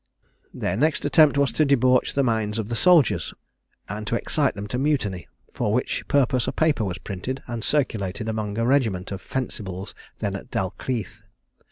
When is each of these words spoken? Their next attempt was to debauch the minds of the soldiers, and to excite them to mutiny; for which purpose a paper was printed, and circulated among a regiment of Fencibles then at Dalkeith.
Their 0.51 0.75
next 0.75 1.05
attempt 1.05 1.37
was 1.37 1.51
to 1.51 1.63
debauch 1.63 2.15
the 2.15 2.23
minds 2.23 2.57
of 2.57 2.69
the 2.69 2.75
soldiers, 2.75 3.35
and 3.87 4.07
to 4.07 4.15
excite 4.15 4.55
them 4.55 4.65
to 4.69 4.79
mutiny; 4.79 5.27
for 5.53 5.71
which 5.71 6.07
purpose 6.07 6.47
a 6.47 6.51
paper 6.51 6.83
was 6.83 6.97
printed, 6.97 7.43
and 7.45 7.63
circulated 7.63 8.27
among 8.27 8.57
a 8.57 8.65
regiment 8.65 9.11
of 9.11 9.21
Fencibles 9.21 9.93
then 10.17 10.35
at 10.35 10.49
Dalkeith. 10.49 11.21